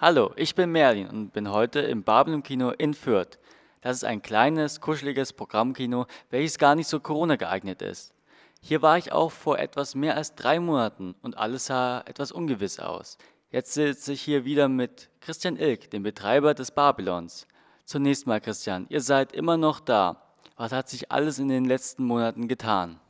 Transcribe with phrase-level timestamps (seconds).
[0.00, 3.36] Hallo, ich bin Merlin und bin heute im Babylon Kino in Fürth.
[3.80, 8.14] Das ist ein kleines, kuscheliges Programmkino, welches gar nicht so Corona geeignet ist.
[8.62, 12.78] Hier war ich auch vor etwas mehr als drei Monaten und alles sah etwas ungewiss
[12.78, 13.18] aus.
[13.50, 17.48] Jetzt sitze ich hier wieder mit Christian Ilk, dem Betreiber des Babylons.
[17.84, 20.22] Zunächst mal, Christian, ihr seid immer noch da.
[20.54, 23.00] Was hat sich alles in den letzten Monaten getan?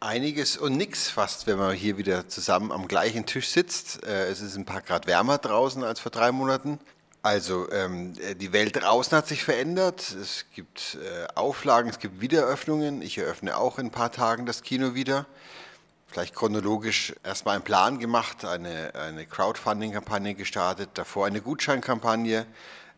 [0.00, 4.06] Einiges und nichts fast, wenn man hier wieder zusammen am gleichen Tisch sitzt.
[4.06, 6.78] Äh, es ist ein paar Grad wärmer draußen als vor drei Monaten.
[7.22, 10.14] Also ähm, die Welt draußen hat sich verändert.
[10.22, 13.02] Es gibt äh, Auflagen, es gibt Wiedereröffnungen.
[13.02, 15.26] Ich eröffne auch in ein paar Tagen das Kino wieder.
[16.06, 22.46] Vielleicht chronologisch erstmal einen Plan gemacht, eine, eine Crowdfunding-Kampagne gestartet, davor eine Gutscheinkampagne.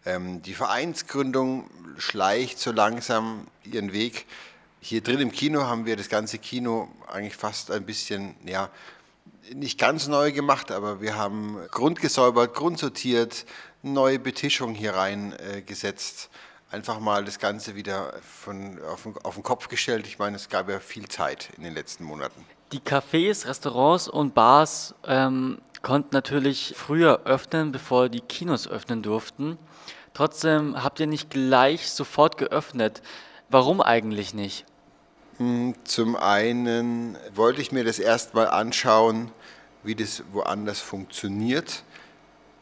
[0.04, 4.26] Ähm, die Vereinsgründung schleicht so langsam ihren Weg.
[4.80, 8.70] Hier drin im Kino haben wir das ganze Kino eigentlich fast ein bisschen, ja,
[9.52, 13.44] nicht ganz neu gemacht, aber wir haben grundgesäubert, grundsortiert,
[13.82, 16.30] neue Betischung hier reingesetzt.
[16.32, 16.36] Äh,
[16.72, 20.06] Einfach mal das Ganze wieder von, auf, auf den Kopf gestellt.
[20.06, 22.46] Ich meine, es gab ja viel Zeit in den letzten Monaten.
[22.70, 29.58] Die Cafés, Restaurants und Bars ähm, konnten natürlich früher öffnen, bevor die Kinos öffnen durften.
[30.14, 33.02] Trotzdem habt ihr nicht gleich sofort geöffnet.
[33.48, 34.64] Warum eigentlich nicht?
[35.84, 39.32] Zum einen wollte ich mir das erstmal anschauen,
[39.82, 41.82] wie das woanders funktioniert.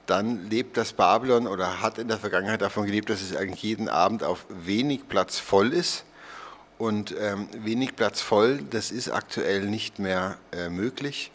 [0.07, 3.89] Dann lebt das Babylon oder hat in der Vergangenheit davon gelebt, dass es eigentlich jeden
[3.89, 6.05] Abend auf wenig Platz voll ist.
[6.79, 11.33] Und ähm, wenig Platz voll, das ist aktuell nicht mehr äh, möglich.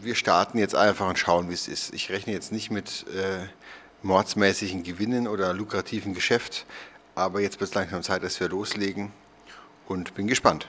[0.00, 1.92] Wir starten jetzt einfach und schauen, wie es ist.
[1.92, 3.48] Ich rechne jetzt nicht mit äh,
[4.04, 6.66] mordsmäßigen Gewinnen oder lukrativen Geschäft,
[7.16, 9.10] aber jetzt wird es langsam Zeit, dass wir loslegen
[9.88, 10.68] und bin gespannt.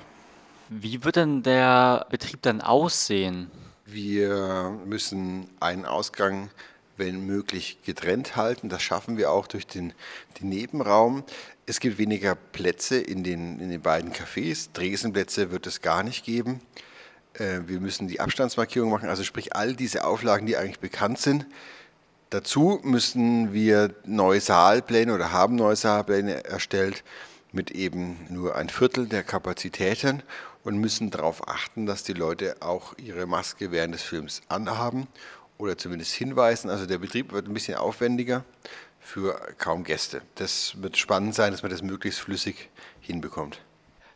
[0.69, 3.52] Wie wird denn der Betrieb dann aussehen?
[3.85, 6.49] Wir müssen einen Ausgang,
[6.97, 8.69] wenn möglich, getrennt halten.
[8.69, 9.94] Das schaffen wir auch durch den,
[10.39, 11.23] den Nebenraum.
[11.67, 14.69] Es gibt weniger Plätze in den, in den beiden Cafés.
[14.73, 16.62] Dresenplätze wird es gar nicht geben.
[17.34, 21.45] Äh, wir müssen die Abstandsmarkierung machen, also sprich all diese Auflagen, die eigentlich bekannt sind.
[22.31, 27.03] Dazu müssen wir neue Saalpläne oder haben neue Saalpläne erstellt
[27.51, 30.23] mit eben nur ein Viertel der Kapazitäten
[30.66, 35.08] und müssen darauf achten, dass die Leute auch ihre Maske während des Films anhaben
[35.58, 36.70] oder zumindest hinweisen.
[36.70, 38.44] Also der Betrieb wird ein bisschen aufwendiger
[39.00, 40.22] für kaum Gäste.
[40.36, 43.62] Das wird spannend sein, dass man das möglichst flüssig hinbekommt.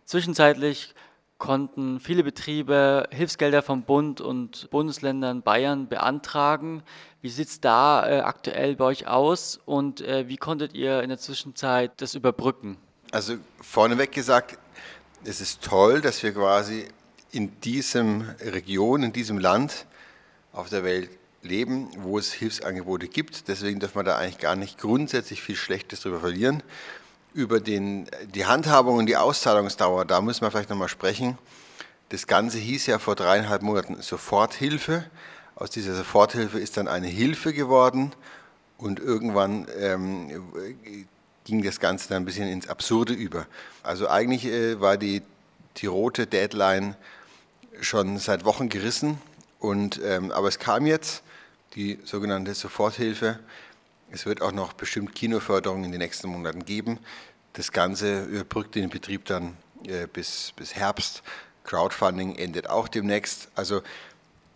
[0.05, 0.95] Zwischenzeitlich
[1.37, 6.83] konnten viele Betriebe Hilfsgelder vom Bund und Bundesländern Bayern beantragen.
[7.21, 11.09] Wie sieht es da äh, aktuell bei euch aus und äh, wie konntet ihr in
[11.09, 12.77] der Zwischenzeit das überbrücken?
[13.11, 14.57] Also vorneweg gesagt,
[15.25, 16.87] es ist toll, dass wir quasi
[17.31, 19.85] in diesem Region, in diesem Land
[20.53, 21.09] auf der Welt
[21.41, 23.47] leben, wo es Hilfsangebote gibt.
[23.47, 26.63] Deswegen dürfen wir da eigentlich gar nicht grundsätzlich viel Schlechtes darüber verlieren.
[27.33, 31.37] Über den, die Handhabung und die Auszahlungsdauer, da müssen wir vielleicht nochmal sprechen.
[32.09, 35.05] Das Ganze hieß ja vor dreieinhalb Monaten Soforthilfe.
[35.55, 38.13] Aus dieser Soforthilfe ist dann eine Hilfe geworden
[38.77, 40.31] und irgendwann ähm,
[41.49, 43.47] ging das Ganze dann ein bisschen ins Absurde über.
[43.83, 45.21] Also eigentlich äh, war die,
[45.77, 46.95] die rote Deadline
[47.81, 49.19] schon seit Wochen gerissen,
[49.59, 51.21] und, ähm, aber es kam jetzt
[51.75, 53.39] die sogenannte Soforthilfe.
[54.09, 56.97] Es wird auch noch bestimmt Kinoförderung in den nächsten Monaten geben.
[57.53, 61.23] Das Ganze überbrückt den Betrieb dann äh, bis, bis Herbst.
[61.65, 63.49] Crowdfunding endet auch demnächst.
[63.55, 63.81] Also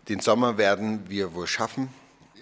[0.08, 1.88] den Sommer werden wir wohl schaffen.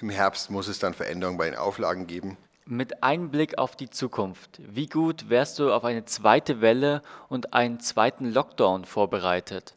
[0.01, 2.37] Im Herbst muss es dann Veränderungen bei den Auflagen geben.
[2.73, 7.81] Mit Einblick auf die Zukunft, wie gut wärst du auf eine zweite Welle und einen
[7.81, 9.75] zweiten Lockdown vorbereitet?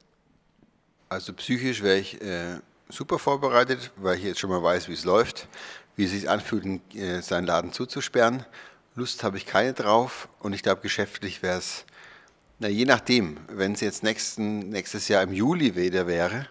[1.10, 2.58] Also psychisch wäre ich äh,
[2.88, 5.50] super vorbereitet, weil ich jetzt schon mal weiß, wie es läuft,
[5.98, 8.46] wie es sich anfühlt, äh, seinen Laden zuzusperren.
[8.96, 11.84] Lust habe ich keine drauf und ich glaube, geschäftlich wäre es,
[12.60, 16.48] na je nachdem, wenn es jetzt nächsten, nächstes Jahr im Juli wieder wäre,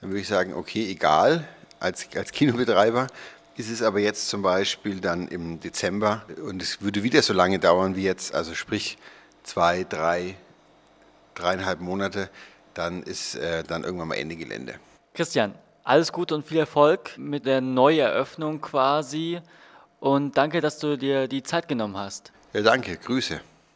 [0.00, 1.46] dann würde ich sagen, okay, egal,
[1.78, 3.06] als, als Kinobetreiber,
[3.56, 7.58] ist es aber jetzt zum Beispiel dann im Dezember und es würde wieder so lange
[7.58, 8.98] dauern wie jetzt, also sprich
[9.42, 10.36] zwei, drei,
[11.34, 12.28] dreieinhalb Monate,
[12.74, 14.74] dann ist äh, dann irgendwann mal Ende Gelände.
[15.14, 15.54] Christian,
[15.84, 19.40] alles Gute und viel Erfolg mit der Neueröffnung quasi
[20.00, 22.32] und danke, dass du dir die Zeit genommen hast.
[22.52, 23.40] Ja, danke, Grüße.